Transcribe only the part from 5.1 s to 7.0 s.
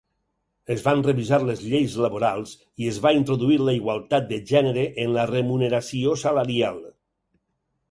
la remuneració salarial.